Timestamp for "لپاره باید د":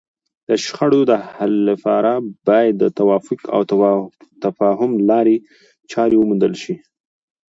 1.69-2.85